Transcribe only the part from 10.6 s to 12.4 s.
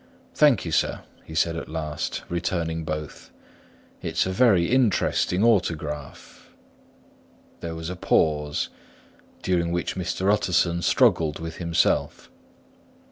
struggled with himself.